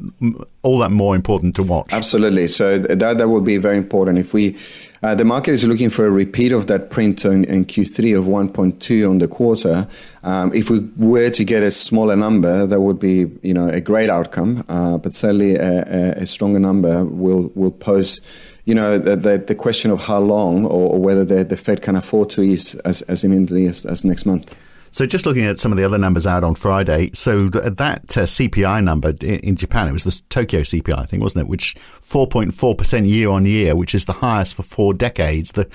all 0.63 0.79
that 0.79 0.91
more 0.91 1.15
important 1.15 1.55
to 1.55 1.63
watch. 1.63 1.93
Absolutely. 1.93 2.49
So 2.49 2.77
that 2.77 3.17
that 3.17 3.27
will 3.29 3.41
be 3.41 3.57
very 3.57 3.77
important 3.77 4.17
if 4.17 4.33
we. 4.33 4.57
Uh, 5.01 5.13
the 5.13 5.25
market 5.25 5.51
is 5.51 5.65
looking 5.65 5.89
for 5.89 6.05
a 6.05 6.09
repeat 6.09 6.53
of 6.53 6.67
that 6.67 6.89
print 6.89 7.25
in, 7.25 7.43
in 7.43 7.65
Q3 7.65 8.17
of 8.17 8.23
1.2 8.23 9.09
on 9.09 9.17
the 9.17 9.27
quarter. 9.27 9.85
Um, 10.23 10.53
if 10.53 10.69
we 10.69 10.79
were 10.95 11.29
to 11.29 11.43
get 11.43 11.61
a 11.61 11.71
smaller 11.71 12.15
number, 12.15 12.65
that 12.65 12.79
would 12.79 12.99
be 12.99 13.29
you 13.41 13.53
know 13.53 13.67
a 13.67 13.81
great 13.81 14.09
outcome. 14.09 14.63
Uh, 14.69 14.97
but 14.97 15.13
certainly 15.13 15.55
a, 15.55 16.21
a, 16.21 16.25
stronger 16.33 16.59
number 16.59 17.05
will 17.05 17.51
will 17.55 17.71
pose 17.71 18.21
you 18.65 18.75
know 18.75 18.97
the, 18.97 19.15
the, 19.15 19.37
the 19.37 19.55
question 19.55 19.91
of 19.91 20.05
how 20.05 20.19
long 20.19 20.65
or, 20.65 20.93
or 20.93 20.99
whether 20.99 21.25
the, 21.25 21.43
the, 21.43 21.57
Fed 21.57 21.81
can 21.81 21.95
afford 21.95 22.29
to 22.31 22.41
ease 22.41 22.75
as, 22.85 23.01
as 23.03 23.23
immediately 23.23 23.65
as, 23.67 23.85
as 23.85 24.05
next 24.05 24.25
month. 24.25 24.57
So, 24.93 25.07
just 25.07 25.25
looking 25.25 25.43
at 25.45 25.57
some 25.57 25.71
of 25.71 25.77
the 25.79 25.83
other 25.83 25.97
numbers 25.97 26.27
out 26.27 26.43
on 26.43 26.53
Friday, 26.53 27.09
so 27.13 27.49
th- 27.49 27.73
that 27.77 28.15
uh, 28.15 28.25
CPI 28.25 28.83
number 28.83 29.09
in, 29.21 29.39
in, 29.39 29.55
Japan, 29.55 29.87
it 29.87 29.91
was 29.91 30.03
the 30.03 30.21
Tokyo 30.29 30.61
CPI, 30.61 30.95
I 30.95 31.05
think, 31.05 31.23
wasn't 31.23 31.45
it? 31.45 31.49
Which 31.49 31.73
4.4% 32.01 33.09
year 33.09 33.29
on 33.29 33.45
year, 33.45 33.75
which 33.75 33.95
is 33.95 34.05
the 34.05 34.13
highest 34.13 34.53
for 34.53 34.61
four 34.61 34.93
decades. 34.93 35.53
The 35.53 35.67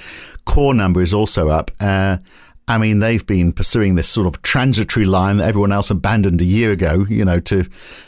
core 0.45 0.73
number 0.73 1.03
is 1.03 1.13
also 1.13 1.49
up. 1.49 1.73
Uh, 1.81 2.19
I 2.69 2.77
mean, 2.77 2.99
they've 2.99 3.27
been 3.27 3.53
pursuing 3.53 3.95
this 3.95 4.07
sort 4.07 4.27
of 4.27 4.43
transitory 4.43 5.07
line 5.07 5.39
that 5.39 5.49
everyone 5.49 5.73
else 5.73 5.91
abandoned 5.91 6.41
a 6.43 6.45
year 6.45 6.71
ago, 6.71 7.07
you 7.09 7.25
know, 7.25 7.41
to, 7.41 7.65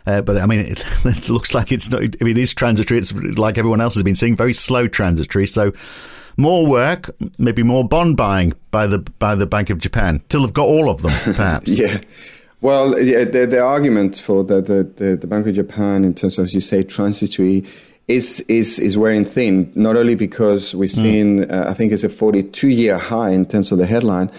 uh, 0.06 0.20
but 0.20 0.36
I 0.36 0.44
mean, 0.44 0.60
it, 0.60 0.84
it, 1.04 1.30
looks 1.30 1.54
like 1.54 1.72
it's 1.72 1.90
not, 1.90 2.02
I 2.02 2.24
mean, 2.24 2.36
it 2.36 2.38
is 2.38 2.54
transitory. 2.54 2.98
It's 2.98 3.14
like 3.14 3.56
everyone 3.56 3.80
else 3.80 3.94
has 3.94 4.02
been 4.02 4.14
seeing, 4.14 4.36
very 4.36 4.52
slow 4.52 4.86
transitory. 4.86 5.46
So 5.46 5.72
more 6.36 6.68
work, 6.68 7.08
maybe 7.38 7.62
more 7.62 7.88
bond 7.88 8.18
buying 8.18 8.52
by 8.70 8.86
the, 8.86 8.98
by 8.98 9.34
the 9.34 9.46
Bank 9.46 9.70
of 9.70 9.78
Japan 9.78 10.22
till 10.28 10.42
they've 10.42 10.52
got 10.52 10.66
all 10.66 10.90
of 10.90 11.00
them, 11.00 11.12
perhaps. 11.34 11.68
yeah. 11.68 11.98
Well, 12.60 13.00
yeah, 13.00 13.24
the, 13.24 13.46
the 13.46 13.60
argument 13.60 14.18
for 14.18 14.44
the, 14.44 14.60
the, 14.60 15.16
the 15.16 15.26
Bank 15.26 15.46
of 15.46 15.54
Japan 15.54 16.04
in 16.04 16.12
terms 16.12 16.38
of, 16.38 16.44
as 16.44 16.54
you 16.54 16.60
say, 16.60 16.82
transitory 16.82 17.64
is 18.10 18.40
is 18.48 18.78
is 18.78 18.96
wearing 18.96 19.24
thin. 19.24 19.72
Not 19.74 19.96
only 19.96 20.14
because 20.14 20.74
we've 20.74 20.90
mm. 20.90 21.02
seen, 21.02 21.38
mm. 21.44 21.52
uh, 21.52 21.70
I 21.70 21.74
think 21.74 21.92
it's 21.92 22.04
a 22.04 22.08
42 22.08 22.68
year 22.68 22.98
high 22.98 23.30
in 23.30 23.46
terms 23.46 23.72
of 23.72 23.78
the 23.78 23.86
headline. 23.86 24.30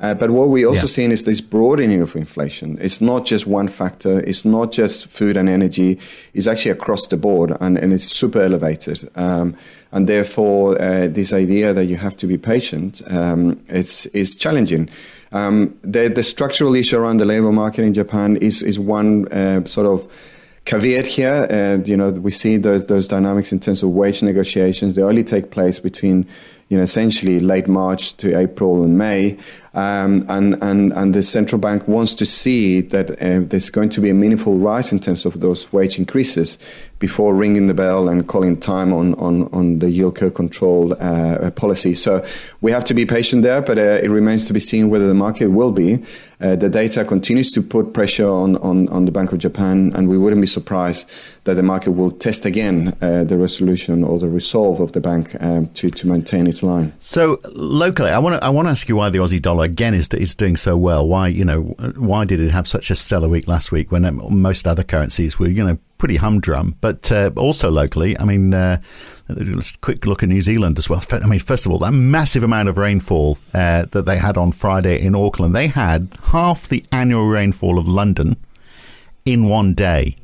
Uh, 0.00 0.14
but 0.14 0.30
what 0.30 0.48
we 0.48 0.64
also 0.64 0.82
yeah. 0.82 0.86
seen 0.86 1.10
is 1.10 1.24
this 1.24 1.40
broadening 1.40 2.00
of 2.00 2.14
inflation. 2.14 2.78
It's 2.80 3.00
not 3.00 3.26
just 3.26 3.48
one 3.48 3.66
factor. 3.66 4.20
It's 4.20 4.44
not 4.44 4.70
just 4.70 5.08
food 5.08 5.36
and 5.36 5.48
energy. 5.48 5.98
It's 6.34 6.46
actually 6.46 6.70
across 6.70 7.08
the 7.08 7.16
board, 7.16 7.56
and, 7.60 7.76
and 7.76 7.92
it's 7.92 8.04
super 8.04 8.40
elevated. 8.40 9.10
Um, 9.16 9.56
and 9.90 10.08
therefore, 10.08 10.80
uh, 10.80 11.08
this 11.08 11.32
idea 11.32 11.74
that 11.74 11.86
you 11.86 11.96
have 11.96 12.16
to 12.18 12.28
be 12.28 12.38
patient 12.38 13.02
um, 13.10 13.60
is 13.68 14.06
is 14.14 14.36
challenging. 14.36 14.88
Um, 15.32 15.76
the 15.82 16.08
the 16.08 16.22
structural 16.22 16.76
issue 16.76 16.96
around 16.96 17.16
the 17.16 17.24
labor 17.24 17.52
market 17.52 17.82
in 17.82 17.92
Japan 17.92 18.36
is 18.36 18.62
is 18.62 18.78
one 18.78 19.26
uh, 19.32 19.64
sort 19.64 19.86
of 19.86 20.06
caveat 20.68 21.06
here. 21.06 21.46
And, 21.48 21.88
you 21.88 21.96
know, 21.96 22.10
we 22.10 22.30
see 22.30 22.58
those, 22.58 22.86
those 22.86 23.08
dynamics 23.08 23.52
in 23.52 23.58
terms 23.58 23.82
of 23.82 23.88
wage 23.90 24.22
negotiations. 24.22 24.94
They 24.94 25.02
only 25.02 25.24
take 25.24 25.50
place 25.50 25.78
between, 25.78 26.26
you 26.68 26.76
know, 26.76 26.82
essentially 26.82 27.40
late 27.40 27.68
March 27.68 28.16
to 28.18 28.38
April 28.38 28.84
and 28.84 28.98
May. 28.98 29.38
Um, 29.74 30.24
and, 30.28 30.60
and, 30.62 30.92
and 30.92 31.14
the 31.14 31.22
central 31.22 31.60
bank 31.60 31.86
wants 31.86 32.14
to 32.16 32.26
see 32.26 32.80
that 32.80 33.10
uh, 33.10 33.40
there's 33.46 33.70
going 33.70 33.90
to 33.90 34.00
be 34.00 34.10
a 34.10 34.14
meaningful 34.14 34.58
rise 34.58 34.92
in 34.92 34.98
terms 34.98 35.26
of 35.26 35.40
those 35.40 35.72
wage 35.72 35.98
increases 35.98 36.58
before 36.98 37.34
ringing 37.34 37.68
the 37.68 37.74
bell 37.74 38.08
and 38.08 38.26
calling 38.26 38.58
time 38.58 38.92
on, 38.92 39.14
on, 39.14 39.48
on 39.52 39.78
the 39.78 39.90
yield 39.90 40.16
curve 40.16 40.34
control 40.34 40.94
uh, 41.00 41.50
policy. 41.52 41.94
So 41.94 42.24
we 42.60 42.72
have 42.72 42.84
to 42.86 42.94
be 42.94 43.06
patient 43.06 43.42
there, 43.42 43.62
but 43.62 43.78
uh, 43.78 44.00
it 44.02 44.10
remains 44.10 44.46
to 44.46 44.52
be 44.52 44.60
seen 44.60 44.90
whether 44.90 45.06
the 45.06 45.14
market 45.14 45.48
will 45.48 45.70
be. 45.70 46.02
Uh, 46.40 46.54
the 46.54 46.68
data 46.68 47.04
continues 47.04 47.50
to 47.52 47.62
put 47.62 47.92
pressure 47.92 48.28
on, 48.28 48.56
on, 48.58 48.88
on 48.90 49.04
the 49.04 49.10
Bank 49.10 49.32
of 49.32 49.38
Japan, 49.38 49.92
and 49.94 50.08
we 50.08 50.16
wouldn't 50.16 50.40
be 50.40 50.46
surprised 50.46 51.08
that 51.44 51.54
the 51.54 51.62
market 51.62 51.92
will 51.92 52.12
test 52.12 52.44
again 52.44 52.96
uh, 53.00 53.24
the 53.24 53.36
resolution 53.36 54.04
or 54.04 54.18
the 54.18 54.28
resolve 54.28 54.80
of 54.80 54.92
the 54.92 55.00
bank 55.00 55.34
um, 55.40 55.66
to, 55.68 55.90
to 55.90 56.06
maintain 56.06 56.46
its 56.46 56.62
line. 56.62 56.92
So 56.98 57.40
locally, 57.54 58.10
I 58.10 58.18
want 58.18 58.40
to 58.40 58.44
I 58.44 58.50
want 58.50 58.66
to 58.66 58.70
ask 58.70 58.88
you 58.88 58.96
why 58.96 59.10
the 59.10 59.18
Aussie 59.18 59.42
dollar 59.42 59.57
again 59.60 59.94
is 59.94 60.08
is 60.08 60.34
doing 60.34 60.56
so 60.56 60.76
well. 60.76 61.06
Why 61.06 61.28
you 61.28 61.44
know 61.44 61.62
why 61.96 62.24
did 62.24 62.40
it 62.40 62.50
have 62.50 62.66
such 62.66 62.90
a 62.90 62.94
stellar 62.94 63.28
week 63.28 63.48
last 63.48 63.72
week 63.72 63.92
when 63.92 64.04
um, 64.04 64.40
most 64.40 64.66
other 64.66 64.82
currencies 64.82 65.38
were 65.38 65.48
you 65.48 65.64
know 65.64 65.78
pretty 65.98 66.16
humdrum? 66.16 66.76
But 66.80 67.10
uh, 67.12 67.30
also 67.36 67.70
locally, 67.70 68.18
I 68.18 68.24
mean. 68.24 68.54
Uh, 68.54 68.80
Let's 69.30 69.76
quick 69.76 70.06
look 70.06 70.22
at 70.22 70.30
New 70.30 70.40
Zealand 70.40 70.78
as 70.78 70.88
well. 70.88 71.02
I 71.12 71.26
mean, 71.26 71.38
first 71.38 71.66
of 71.66 71.72
all, 71.72 71.78
that 71.80 71.92
massive 71.92 72.42
amount 72.42 72.70
of 72.70 72.78
rainfall 72.78 73.36
uh, 73.52 73.84
that 73.90 74.06
they 74.06 74.16
had 74.16 74.38
on 74.38 74.52
Friday 74.52 74.98
in 75.02 75.14
Auckland, 75.14 75.54
they 75.54 75.66
had 75.66 76.08
half 76.32 76.66
the 76.66 76.82
annual 76.92 77.26
rainfall 77.26 77.78
of 77.78 77.86
London 77.86 78.36
in 79.26 79.50
one 79.50 79.74
day. 79.74 80.16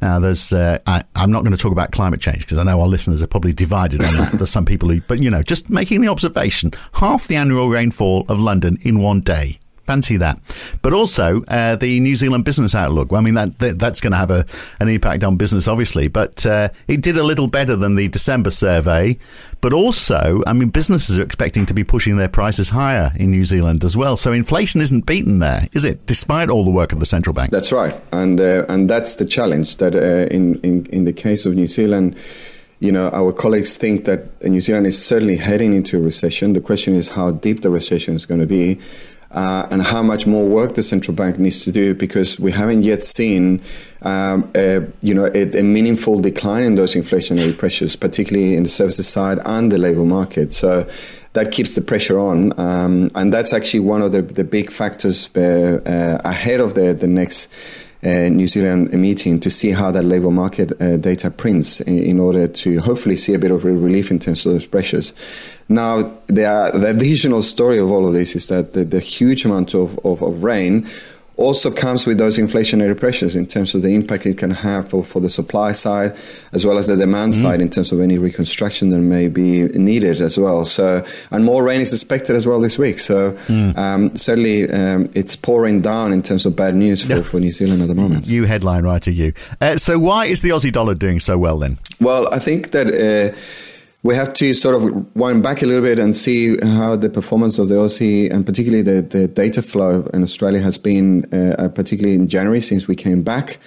Now, 0.00 0.18
there's. 0.18 0.52
Uh, 0.52 0.78
I, 0.86 1.02
am 1.16 1.30
not 1.30 1.42
going 1.42 1.52
to 1.56 1.62
talk 1.62 1.72
about 1.72 1.92
climate 1.92 2.20
change 2.20 2.40
because 2.40 2.58
I 2.58 2.62
know 2.62 2.80
our 2.80 2.86
listeners 2.86 3.22
are 3.22 3.26
probably 3.26 3.52
divided 3.52 4.02
on 4.02 4.16
that. 4.16 4.32
There's 4.32 4.50
some 4.50 4.64
people 4.64 4.88
who, 4.88 5.00
but 5.02 5.20
you 5.20 5.30
know, 5.30 5.42
just 5.42 5.70
making 5.70 6.00
the 6.00 6.08
observation: 6.08 6.72
half 6.94 7.26
the 7.26 7.36
annual 7.36 7.68
rainfall 7.68 8.26
of 8.28 8.40
London 8.40 8.78
in 8.82 9.00
one 9.00 9.20
day. 9.20 9.58
Fancy 9.84 10.16
that. 10.16 10.40
But 10.82 10.92
also 10.92 11.44
uh, 11.44 11.76
the 11.76 12.00
New 12.00 12.16
Zealand 12.16 12.44
business 12.44 12.74
outlook. 12.74 13.12
Well, 13.12 13.20
I 13.20 13.24
mean, 13.24 13.34
that, 13.34 13.58
that 13.58 13.78
that's 13.78 14.00
going 14.00 14.12
to 14.12 14.16
have 14.16 14.30
a, 14.30 14.46
an 14.80 14.88
impact 14.88 15.24
on 15.24 15.36
business, 15.36 15.68
obviously. 15.68 16.08
But 16.08 16.44
uh, 16.46 16.70
it 16.88 17.02
did 17.02 17.16
a 17.16 17.22
little 17.22 17.48
better 17.48 17.76
than 17.76 17.94
the 17.94 18.08
December 18.08 18.50
survey. 18.50 19.18
But 19.60 19.72
also, 19.72 20.42
I 20.46 20.52
mean, 20.52 20.70
businesses 20.70 21.18
are 21.18 21.22
expecting 21.22 21.66
to 21.66 21.74
be 21.74 21.84
pushing 21.84 22.16
their 22.16 22.28
prices 22.28 22.70
higher 22.70 23.12
in 23.16 23.30
New 23.30 23.44
Zealand 23.44 23.84
as 23.84 23.96
well. 23.96 24.16
So 24.16 24.32
inflation 24.32 24.80
isn't 24.80 25.06
beaten 25.06 25.38
there, 25.38 25.68
is 25.72 25.84
it? 25.84 26.06
Despite 26.06 26.50
all 26.50 26.64
the 26.64 26.70
work 26.70 26.92
of 26.92 27.00
the 27.00 27.06
central 27.06 27.34
bank. 27.34 27.50
That's 27.50 27.72
right, 27.72 27.94
and 28.12 28.40
uh, 28.40 28.64
and 28.68 28.88
that's 28.88 29.16
the 29.16 29.24
challenge 29.24 29.76
that 29.78 29.94
uh, 29.94 30.34
in, 30.34 30.60
in 30.60 30.86
in 30.86 31.04
the 31.04 31.12
case 31.12 31.46
of 31.46 31.54
New 31.54 31.66
Zealand 31.66 32.16
you 32.80 32.92
know, 32.92 33.08
our 33.10 33.32
colleagues 33.32 33.78
think 33.78 34.04
that 34.04 34.44
New 34.44 34.60
Zealand 34.60 34.86
is 34.86 35.02
certainly 35.02 35.36
heading 35.36 35.72
into 35.72 35.96
a 35.96 36.00
recession. 36.00 36.52
The 36.52 36.60
question 36.60 36.94
is 36.94 37.08
how 37.08 37.30
deep 37.30 37.62
the 37.62 37.70
recession 37.70 38.14
is 38.14 38.26
going 38.26 38.40
to 38.40 38.46
be. 38.46 38.78
Uh, 39.34 39.66
and 39.72 39.82
how 39.82 40.00
much 40.00 40.28
more 40.28 40.46
work 40.46 40.76
the 40.76 40.82
central 40.82 41.12
bank 41.12 41.40
needs 41.40 41.64
to 41.64 41.72
do 41.72 41.92
because 41.92 42.38
we 42.38 42.52
haven't 42.52 42.84
yet 42.84 43.02
seen 43.02 43.60
um, 44.02 44.48
a, 44.54 44.86
you 45.02 45.12
know 45.12 45.26
a, 45.34 45.58
a, 45.58 45.62
meaningful 45.62 46.20
decline 46.20 46.62
in 46.62 46.76
those 46.76 46.94
inflationary 46.94 47.56
pressures, 47.56 47.96
particularly 47.96 48.54
in 48.54 48.62
the 48.62 48.68
services 48.68 49.08
side 49.08 49.40
and 49.44 49.72
the 49.72 49.78
labour 49.78 50.04
market. 50.04 50.52
So 50.52 50.88
that 51.32 51.50
keeps 51.50 51.74
the 51.74 51.80
pressure 51.80 52.16
on, 52.16 52.58
um, 52.60 53.10
and 53.16 53.32
that's 53.32 53.52
actually 53.52 53.80
one 53.80 54.02
of 54.02 54.12
the, 54.12 54.22
the 54.22 54.44
big 54.44 54.70
factors 54.70 55.28
uh, 55.34 56.20
ahead 56.24 56.60
of 56.60 56.74
the 56.74 56.94
the 56.94 57.08
next 57.08 57.50
New 58.04 58.46
Zealand 58.46 58.92
meeting 58.92 59.40
to 59.40 59.50
see 59.50 59.70
how 59.70 59.90
that 59.90 60.04
labour 60.04 60.30
market 60.30 60.72
uh, 60.80 60.98
data 60.98 61.30
prints 61.30 61.80
in, 61.80 61.98
in, 61.98 62.20
order 62.20 62.46
to 62.46 62.80
hopefully 62.80 63.16
see 63.16 63.32
a 63.32 63.38
bit 63.38 63.50
of 63.50 63.64
relief 63.64 64.10
in 64.10 64.18
terms 64.18 64.44
of 64.44 64.52
those 64.52 64.66
pressures. 64.66 65.14
Now, 65.68 66.02
the, 66.26 66.70
the 66.74 66.90
additional 66.90 67.42
story 67.42 67.78
of 67.78 67.90
all 67.90 68.06
of 68.06 68.12
this 68.12 68.36
is 68.36 68.48
that 68.48 68.74
the, 68.74 68.84
the 68.84 69.00
huge 69.00 69.46
amount 69.46 69.74
of, 69.74 69.98
of, 70.04 70.22
of 70.22 70.44
rain 70.44 70.86
also 71.36 71.70
comes 71.70 72.06
with 72.06 72.18
those 72.18 72.38
inflationary 72.38 72.98
pressures 72.98 73.34
in 73.34 73.46
terms 73.46 73.74
of 73.74 73.82
the 73.82 73.94
impact 73.94 74.26
it 74.26 74.38
can 74.38 74.50
have 74.50 74.88
for, 74.88 75.04
for 75.04 75.20
the 75.20 75.30
supply 75.30 75.72
side 75.72 76.16
as 76.52 76.64
well 76.64 76.78
as 76.78 76.86
the 76.86 76.96
demand 76.96 77.32
mm-hmm. 77.32 77.42
side 77.42 77.60
in 77.60 77.68
terms 77.68 77.92
of 77.92 78.00
any 78.00 78.18
reconstruction 78.18 78.90
that 78.90 78.98
may 78.98 79.28
be 79.28 79.62
needed 79.68 80.20
as 80.20 80.38
well. 80.38 80.64
So, 80.64 81.04
and 81.30 81.44
more 81.44 81.64
rain 81.64 81.80
is 81.80 81.92
expected 81.92 82.36
as 82.36 82.46
well 82.46 82.60
this 82.60 82.78
week. 82.78 82.98
So, 82.98 83.32
mm. 83.32 83.76
um, 83.76 84.14
certainly 84.16 84.70
um, 84.70 85.10
it's 85.14 85.36
pouring 85.36 85.80
down 85.80 86.12
in 86.12 86.22
terms 86.22 86.46
of 86.46 86.54
bad 86.54 86.74
news 86.74 87.02
for, 87.02 87.22
for 87.22 87.40
New 87.40 87.52
Zealand 87.52 87.82
at 87.82 87.88
the 87.88 87.94
moment. 87.94 88.26
You 88.26 88.44
headline 88.44 88.84
writer, 88.84 89.10
you. 89.10 89.32
Uh, 89.60 89.76
so, 89.76 89.98
why 89.98 90.26
is 90.26 90.42
the 90.42 90.50
Aussie 90.50 90.72
dollar 90.72 90.94
doing 90.94 91.20
so 91.20 91.36
well 91.36 91.58
then? 91.58 91.78
Well, 92.00 92.32
I 92.32 92.38
think 92.38 92.70
that. 92.70 92.86
Uh, 92.86 93.36
we 94.04 94.14
have 94.14 94.34
to 94.34 94.52
sort 94.52 94.74
of 94.76 95.16
wind 95.16 95.42
back 95.42 95.62
a 95.62 95.66
little 95.66 95.82
bit 95.82 95.98
and 95.98 96.14
see 96.14 96.58
how 96.62 96.94
the 96.94 97.08
performance 97.08 97.58
of 97.58 97.68
the 97.68 97.74
Aussie 97.74 98.30
and 98.30 98.44
particularly 98.44 98.82
the, 98.82 99.00
the 99.00 99.26
data 99.26 99.62
flow 99.62 100.06
in 100.12 100.22
Australia 100.22 100.60
has 100.60 100.76
been, 100.78 101.24
uh, 101.32 101.56
uh 101.58 101.68
particularly 101.70 102.14
in 102.14 102.28
January 102.28 102.60
since 102.60 102.86
we 102.86 102.94
came 102.94 103.22
back. 103.22 103.58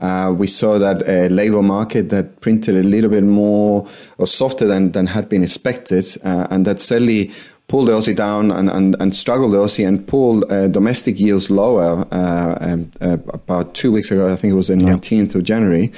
Uh, 0.00 0.34
we 0.36 0.48
saw 0.48 0.78
that 0.80 1.08
a 1.08 1.28
labour 1.28 1.62
market 1.62 2.10
that 2.10 2.40
printed 2.40 2.74
a 2.74 2.82
little 2.82 3.08
bit 3.08 3.22
more 3.22 3.88
or 4.18 4.26
softer 4.26 4.66
than, 4.66 4.90
than 4.90 5.06
had 5.06 5.28
been 5.28 5.44
expected, 5.44 6.04
uh, 6.24 6.48
and 6.50 6.66
that 6.66 6.80
certainly 6.80 7.30
pulled 7.68 7.86
the 7.86 7.92
Aussie 7.92 8.16
down 8.16 8.50
and, 8.50 8.68
and, 8.68 8.96
and 9.00 9.14
struggled 9.14 9.52
the 9.52 9.58
Aussie 9.58 9.86
and 9.86 10.06
pulled 10.06 10.50
uh, 10.50 10.66
domestic 10.66 11.20
yields 11.20 11.50
lower 11.50 12.04
uh, 12.12 12.58
um, 12.60 12.90
about 13.00 13.74
two 13.74 13.92
weeks 13.92 14.10
ago. 14.10 14.30
I 14.30 14.36
think 14.36 14.52
it 14.52 14.56
was 14.56 14.68
the 14.68 14.74
19th 14.74 15.36
of 15.36 15.44
January. 15.44 15.92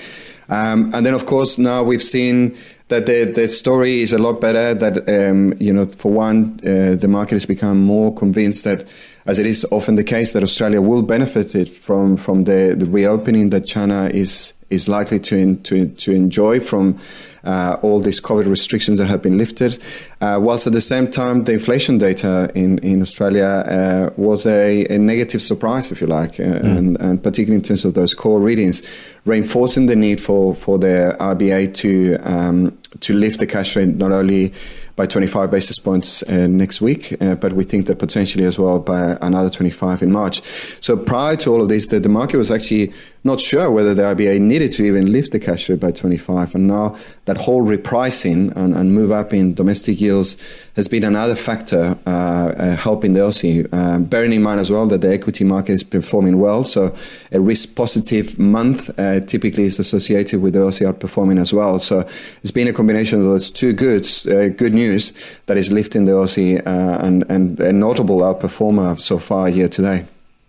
Um, 0.48 0.94
and 0.94 1.04
then, 1.04 1.14
of 1.14 1.26
course, 1.26 1.58
now 1.58 1.82
we've 1.82 2.04
seen 2.04 2.56
that 2.88 3.06
the, 3.06 3.24
the 3.24 3.48
story 3.48 4.02
is 4.02 4.12
a 4.12 4.18
lot 4.18 4.40
better. 4.40 4.74
That 4.74 5.08
um, 5.08 5.54
you 5.58 5.72
know, 5.72 5.86
for 5.86 6.12
one, 6.12 6.60
uh, 6.62 6.96
the 6.96 7.08
market 7.08 7.34
has 7.34 7.46
become 7.46 7.78
more 7.78 8.14
convinced 8.14 8.64
that, 8.64 8.86
as 9.26 9.38
it 9.38 9.46
is 9.46 9.66
often 9.70 9.96
the 9.96 10.04
case, 10.04 10.32
that 10.32 10.42
Australia 10.42 10.80
will 10.80 11.02
benefit 11.02 11.68
from 11.68 12.16
from 12.16 12.44
the, 12.44 12.74
the 12.76 12.86
reopening 12.86 13.50
that 13.50 13.66
China 13.66 14.10
is 14.12 14.54
is 14.70 14.88
likely 14.88 15.18
to 15.20 15.56
to 15.56 15.86
to 15.86 16.12
enjoy 16.12 16.60
from 16.60 16.98
uh, 17.46 17.76
all 17.82 18.00
these 18.00 18.20
COVID 18.20 18.48
restrictions 18.48 18.98
that 18.98 19.06
have 19.06 19.22
been 19.22 19.38
lifted, 19.38 19.78
uh, 20.20 20.38
whilst 20.42 20.66
at 20.66 20.72
the 20.72 20.80
same 20.80 21.10
time 21.10 21.44
the 21.44 21.52
inflation 21.52 21.96
data 21.96 22.50
in, 22.54 22.78
in 22.78 23.00
Australia 23.00 23.44
uh, 23.46 24.10
was 24.16 24.46
a, 24.46 24.84
a, 24.86 24.98
negative 24.98 25.40
surprise, 25.40 25.92
if 25.92 26.00
you 26.00 26.08
like, 26.08 26.32
mm. 26.32 26.64
and, 26.64 27.00
and, 27.00 27.22
particularly 27.22 27.56
in 27.56 27.62
terms 27.62 27.84
of 27.84 27.94
those 27.94 28.14
core 28.14 28.40
readings, 28.40 28.82
reinforcing 29.24 29.86
the 29.86 29.94
need 29.94 30.20
for, 30.20 30.56
for 30.56 30.76
the 30.78 31.16
RBA 31.20 31.72
to 31.74 32.16
um, 32.28 32.76
to 33.00 33.14
lift 33.14 33.38
the 33.38 33.46
cash 33.46 33.76
rate 33.76 33.88
not 33.88 34.12
only 34.12 34.52
by 34.96 35.06
25 35.06 35.50
basis 35.50 35.78
points 35.78 36.22
uh, 36.22 36.46
next 36.46 36.80
week, 36.80 37.14
uh, 37.20 37.34
but 37.34 37.52
we 37.52 37.64
think 37.64 37.86
that 37.86 37.98
potentially 37.98 38.44
as 38.44 38.58
well 38.58 38.78
by 38.78 39.18
another 39.20 39.50
25 39.50 40.02
in 40.02 40.10
March. 40.10 40.40
So 40.80 40.96
prior 40.96 41.36
to 41.36 41.52
all 41.52 41.62
of 41.62 41.68
this, 41.68 41.86
the, 41.88 42.00
the 42.00 42.08
market 42.08 42.38
was 42.38 42.50
actually 42.50 42.92
not 43.26 43.40
sure 43.40 43.70
whether 43.70 43.92
the 43.92 44.02
RBA 44.02 44.40
needed 44.40 44.72
to 44.72 44.84
even 44.84 45.12
lift 45.12 45.32
the 45.32 45.38
cash 45.38 45.68
rate 45.68 45.80
by 45.80 45.90
25. 45.90 46.54
And 46.54 46.66
now 46.66 46.96
that 47.26 47.36
whole 47.36 47.62
repricing 47.62 48.56
and, 48.56 48.74
and 48.74 48.94
move 48.94 49.10
up 49.10 49.32
in 49.32 49.54
domestic 49.54 50.00
yields 50.00 50.38
has 50.76 50.88
been 50.88 51.04
another 51.04 51.34
factor 51.34 51.98
uh, 52.06 52.10
uh, 52.10 52.76
helping 52.76 53.12
the 53.12 53.20
Aussie. 53.20 53.72
Um, 53.72 54.04
bearing 54.04 54.32
in 54.32 54.42
mind 54.42 54.60
as 54.60 54.70
well 54.70 54.86
that 54.86 55.00
the 55.00 55.12
equity 55.12 55.44
market 55.44 55.72
is 55.72 55.84
performing 55.84 56.40
well, 56.40 56.64
so 56.64 56.94
a 57.32 57.40
risk 57.40 57.74
positive 57.74 58.38
month 58.38 58.90
uh, 58.98 59.20
typically 59.20 59.64
is 59.64 59.78
associated 59.78 60.40
with 60.40 60.54
the 60.54 60.60
Aussie 60.60 60.90
outperforming 60.90 61.40
as 61.40 61.52
well. 61.52 61.78
So 61.78 62.00
it's 62.42 62.50
been 62.50 62.68
a 62.68 62.72
combination 62.72 63.18
of 63.18 63.24
those 63.24 63.50
two 63.50 63.72
goods, 63.72 64.26
uh, 64.26 64.48
good 64.56 64.72
news 64.72 65.12
that 65.46 65.56
is 65.56 65.72
lifting 65.72 66.04
the 66.04 66.12
Aussie 66.12 66.64
uh, 66.66 67.04
and, 67.04 67.24
and 67.28 67.60
a 67.60 67.72
notable 67.72 68.20
outperformer 68.20 69.00
so 69.00 69.18
far 69.18 69.48
year 69.48 69.68
to 69.68 69.82
date. 69.82 70.04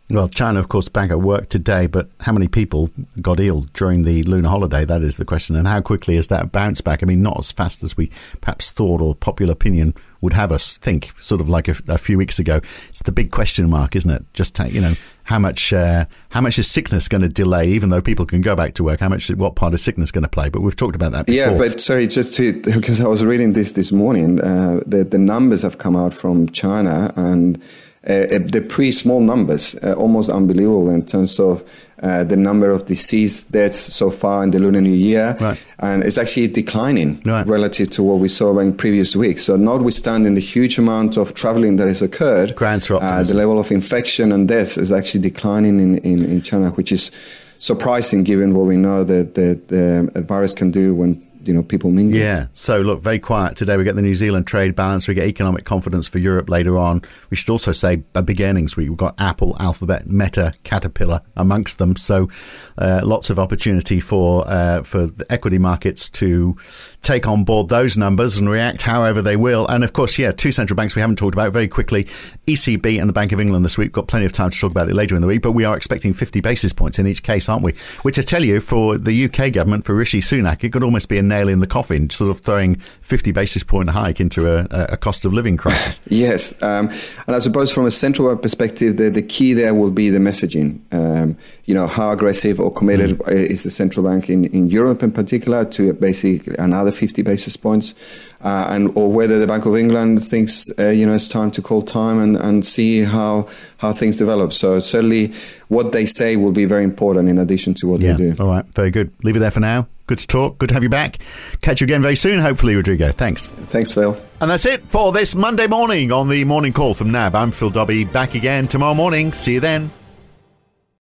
Well, 0.09 0.29
China, 0.29 0.61
of 0.61 0.69
course, 0.69 0.87
back 0.87 1.11
at 1.11 1.19
work 1.19 1.49
today, 1.49 1.85
but 1.85 2.07
how 2.21 2.31
many 2.31 2.47
people 2.47 2.89
got 3.21 3.41
ill 3.41 3.65
during 3.73 4.03
the 4.03 4.23
lunar 4.23 4.47
holiday? 4.47 4.85
That 4.85 5.01
is 5.01 5.17
the 5.17 5.25
question. 5.25 5.57
And 5.57 5.67
how 5.67 5.81
quickly 5.81 6.15
is 6.15 6.29
that 6.29 6.53
bounce 6.53 6.79
back? 6.79 7.03
I 7.03 7.05
mean, 7.05 7.21
not 7.21 7.37
as 7.37 7.51
fast 7.51 7.83
as 7.83 7.97
we 7.97 8.09
perhaps 8.39 8.71
thought 8.71 9.01
or 9.01 9.15
popular 9.15 9.51
opinion 9.51 9.93
would 10.21 10.31
have 10.31 10.53
us 10.53 10.77
think, 10.77 11.11
sort 11.19 11.41
of 11.41 11.49
like 11.49 11.67
a, 11.67 11.75
a 11.89 11.97
few 11.97 12.17
weeks 12.17 12.39
ago. 12.39 12.61
It's 12.87 13.01
the 13.01 13.11
big 13.11 13.31
question 13.31 13.69
mark, 13.69 13.97
isn't 13.97 14.09
it? 14.09 14.25
Just, 14.33 14.57
you 14.59 14.79
know, 14.79 14.93
how 15.25 15.39
much, 15.39 15.73
uh, 15.73 16.05
how 16.29 16.39
much 16.39 16.57
is 16.57 16.71
sickness 16.71 17.09
going 17.09 17.21
to 17.21 17.29
delay, 17.29 17.67
even 17.67 17.89
though 17.89 18.01
people 18.01 18.25
can 18.25 18.39
go 18.39 18.55
back 18.55 18.75
to 18.75 18.85
work? 18.85 19.01
How 19.01 19.09
much, 19.09 19.27
what 19.31 19.55
part 19.57 19.73
is 19.73 19.83
sickness 19.83 20.09
going 20.09 20.23
to 20.23 20.29
play? 20.29 20.47
But 20.47 20.61
we've 20.61 20.75
talked 20.75 20.95
about 20.95 21.11
that 21.11 21.25
before. 21.25 21.51
Yeah, 21.51 21.57
but 21.57 21.81
sorry, 21.81 22.07
just 22.07 22.33
to, 22.35 22.53
because 22.61 23.01
I 23.01 23.07
was 23.09 23.25
reading 23.25 23.51
this 23.51 23.73
this 23.73 23.91
morning, 23.91 24.39
uh, 24.39 24.79
the, 24.85 25.03
the 25.03 25.17
numbers 25.17 25.63
have 25.63 25.79
come 25.79 25.97
out 25.97 26.13
from 26.13 26.47
China 26.47 27.11
and 27.17 27.61
the 28.07 28.65
pre 28.67 28.91
small 28.91 29.21
numbers, 29.21 29.75
uh, 29.83 29.93
almost 29.93 30.29
unbelievable 30.29 30.89
in 30.89 31.05
terms 31.05 31.39
of 31.39 31.63
uh, 32.01 32.23
the 32.23 32.37
number 32.37 32.69
of 32.69 32.85
deceased 32.85 33.51
deaths 33.51 33.77
so 33.77 34.09
far 34.09 34.43
in 34.43 34.51
the 34.51 34.59
Lunar 34.59 34.81
New 34.81 34.93
Year, 34.93 35.35
right. 35.41 35.59
and 35.79 36.03
it's 36.03 36.17
actually 36.17 36.47
declining 36.47 37.21
right. 37.25 37.45
relative 37.45 37.89
to 37.89 38.03
what 38.03 38.19
we 38.19 38.29
saw 38.29 38.57
in 38.59 38.75
previous 38.75 39.15
weeks. 39.15 39.43
So, 39.43 39.57
notwithstanding 39.57 40.35
the 40.35 40.41
huge 40.41 40.77
amount 40.77 41.17
of 41.17 41.33
traveling 41.33 41.77
that 41.77 41.87
has 41.87 42.01
occurred, 42.01 42.55
uh, 43.01 43.23
the 43.23 43.33
level 43.33 43.59
of 43.59 43.71
infection 43.71 44.31
and 44.31 44.47
deaths 44.47 44.77
is 44.77 44.91
actually 44.91 45.21
declining 45.21 45.79
in, 45.79 45.97
in, 45.99 46.23
in 46.23 46.41
China, 46.41 46.69
which 46.71 46.91
is 46.91 47.11
surprising 47.59 48.23
given 48.23 48.53
what 48.53 48.67
we 48.67 48.77
know 48.77 49.03
that 49.03 49.35
the, 49.35 49.59
the 49.67 50.21
virus 50.21 50.53
can 50.53 50.71
do 50.71 50.93
when 50.93 51.26
you 51.47 51.53
know 51.53 51.63
people 51.63 51.91
mingle. 51.91 52.19
Yeah. 52.19 52.47
So 52.53 52.81
look, 52.81 53.01
very 53.01 53.19
quiet 53.19 53.55
today. 53.55 53.77
We 53.77 53.83
get 53.83 53.95
the 53.95 54.01
New 54.01 54.15
Zealand 54.15 54.47
trade 54.47 54.75
balance. 54.75 55.07
We 55.07 55.13
get 55.13 55.27
economic 55.27 55.65
confidence 55.65 56.07
for 56.07 56.19
Europe 56.19 56.49
later 56.49 56.77
on. 56.77 57.01
We 57.29 57.37
should 57.37 57.49
also 57.49 57.71
say 57.71 58.03
a 58.15 58.21
big 58.21 58.41
earnings 58.41 58.75
week. 58.75 58.89
We've 58.89 58.97
got 58.97 59.15
Apple, 59.19 59.55
Alphabet, 59.59 60.07
Meta, 60.07 60.53
Caterpillar 60.63 61.21
amongst 61.35 61.77
them. 61.77 61.95
So 61.95 62.29
uh, 62.77 63.01
lots 63.03 63.29
of 63.29 63.39
opportunity 63.39 63.99
for 63.99 64.47
uh, 64.47 64.83
for 64.83 65.07
the 65.07 65.25
equity 65.31 65.57
markets 65.57 66.09
to 66.11 66.55
take 67.01 67.27
on 67.27 67.43
board 67.43 67.69
those 67.69 67.97
numbers 67.97 68.37
and 68.37 68.49
react 68.49 68.81
however 68.81 69.21
they 69.21 69.35
will. 69.35 69.67
And 69.67 69.83
of 69.83 69.93
course, 69.93 70.17
yeah, 70.17 70.31
two 70.31 70.51
central 70.51 70.75
banks 70.75 70.95
we 70.95 71.01
haven't 71.01 71.17
talked 71.17 71.35
about 71.35 71.51
very 71.51 71.67
quickly: 71.67 72.05
ECB 72.47 72.99
and 72.99 73.09
the 73.09 73.13
Bank 73.13 73.31
of 73.31 73.39
England 73.39 73.63
this 73.63 73.77
week. 73.77 73.87
We've 73.87 73.93
got 73.93 74.07
plenty 74.07 74.25
of 74.25 74.33
time 74.33 74.49
to 74.49 74.59
talk 74.59 74.71
about 74.71 74.89
it 74.89 74.93
later 74.93 75.15
in 75.15 75.21
the 75.21 75.27
week, 75.27 75.41
but 75.41 75.53
we 75.53 75.63
are 75.63 75.75
expecting 75.75 76.13
50 76.13 76.41
basis 76.41 76.73
points 76.73 76.99
in 76.99 77.07
each 77.07 77.23
case, 77.23 77.49
aren't 77.49 77.63
we? 77.63 77.73
Which 78.01 78.19
I 78.19 78.21
tell 78.21 78.43
you, 78.43 78.59
for 78.59 78.97
the 78.97 79.25
UK 79.25 79.53
government, 79.53 79.85
for 79.85 79.95
Rishi 79.95 80.19
Sunak, 80.19 80.63
it 80.63 80.71
could 80.71 80.83
almost 80.83 81.09
be 81.09 81.17
a 81.17 81.23
nail 81.37 81.49
in 81.49 81.59
the 81.59 81.67
coffin, 81.67 82.09
sort 82.09 82.29
of 82.29 82.39
throwing 82.39 82.75
50 82.75 83.31
basis 83.31 83.63
point 83.63 83.89
hike 83.89 84.19
into 84.19 84.47
a, 84.47 84.67
a 84.71 84.97
cost 84.97 85.25
of 85.25 85.33
living 85.33 85.57
crisis. 85.57 86.01
yes. 86.09 86.61
Um, 86.61 86.89
and 87.27 87.35
I 87.35 87.39
suppose 87.39 87.71
from 87.71 87.85
a 87.85 87.91
central 87.91 88.35
perspective, 88.37 88.97
the, 88.97 89.09
the 89.09 89.21
key 89.21 89.53
there 89.53 89.73
will 89.73 89.91
be 89.91 90.09
the 90.09 90.19
messaging. 90.19 90.81
Um, 90.91 91.37
you 91.65 91.73
know, 91.73 91.87
how 91.87 92.11
aggressive 92.11 92.59
or 92.59 92.71
committed 92.71 93.17
mm. 93.19 93.31
is 93.31 93.63
the 93.63 93.69
central 93.69 94.05
bank 94.05 94.29
in, 94.29 94.45
in 94.45 94.69
Europe 94.69 95.03
in 95.03 95.11
particular 95.11 95.65
to 95.65 95.93
basically 95.93 96.55
another 96.57 96.91
50 96.91 97.21
basis 97.21 97.57
points, 97.57 97.93
uh, 98.41 98.67
and 98.69 98.91
or 98.95 99.11
whether 99.11 99.39
the 99.39 99.47
Bank 99.47 99.65
of 99.65 99.75
England 99.75 100.23
thinks, 100.23 100.69
uh, 100.79 100.87
you 100.87 101.05
know, 101.05 101.15
it's 101.15 101.27
time 101.27 101.51
to 101.51 101.61
call 101.61 101.81
time 101.81 102.19
and, 102.19 102.37
and 102.37 102.65
see 102.65 103.01
how, 103.01 103.47
how 103.77 103.93
things 103.93 104.15
develop. 104.15 104.53
So 104.53 104.79
certainly 104.79 105.33
what 105.67 105.91
they 105.91 106.05
say 106.05 106.37
will 106.37 106.51
be 106.51 106.65
very 106.65 106.83
important 106.83 107.29
in 107.29 107.37
addition 107.37 107.73
to 107.75 107.87
what 107.87 107.99
yeah. 107.99 108.13
they 108.13 108.31
do. 108.31 108.43
All 108.43 108.49
right. 108.49 108.65
Very 108.73 108.91
good. 108.91 109.11
Leave 109.23 109.35
it 109.35 109.39
there 109.39 109.51
for 109.51 109.59
now. 109.59 109.87
Good 110.07 110.19
to 110.19 110.27
talk. 110.27 110.57
Good 110.57 110.69
to 110.69 110.73
have 110.73 110.83
you 110.83 110.89
back. 110.89 111.17
Catch 111.61 111.81
you 111.81 111.85
again 111.85 112.01
very 112.01 112.15
soon, 112.15 112.39
hopefully, 112.39 112.75
Rodrigo. 112.75 113.11
Thanks. 113.11 113.47
Thanks, 113.47 113.91
Phil. 113.91 114.17
And 114.39 114.49
that's 114.49 114.65
it 114.65 114.81
for 114.89 115.11
this 115.11 115.35
Monday 115.35 115.67
morning 115.67 116.11
on 116.11 116.29
the 116.29 116.43
Morning 116.45 116.73
Call 116.73 116.93
from 116.93 117.11
NAB. 117.11 117.35
I'm 117.35 117.51
Phil 117.51 117.69
Dobby, 117.69 118.05
back 118.05 118.33
again 118.33 118.67
tomorrow 118.67 118.93
morning. 118.93 119.33
See 119.33 119.55
you 119.55 119.59
then. 119.59 119.91